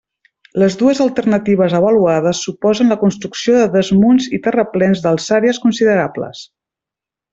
[0.61, 6.43] Les dues alternatives avaluades suposen la construcció de desmunts i terraplens d'alçàries considerables.